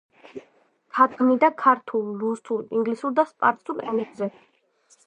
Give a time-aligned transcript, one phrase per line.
[0.99, 4.35] თარგმნიდა ქართულ, რუსულ, ინგლისურ და სპარსულ ენებზე.